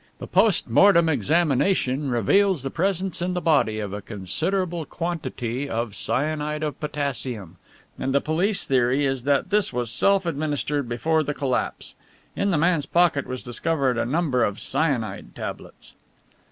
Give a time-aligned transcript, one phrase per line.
[0.17, 5.95] The post mortem examination reveals the presence in the body of a considerable quantity of
[5.95, 7.57] cyanide of potassium,
[7.99, 11.93] and the police theory is that this was self administered before the collapse.
[12.35, 15.93] In the man's pocket was discovered a number of cyanide tablets.